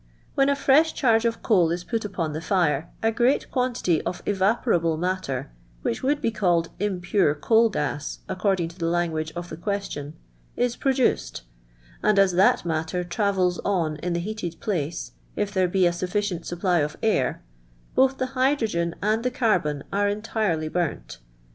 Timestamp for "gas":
7.69-8.17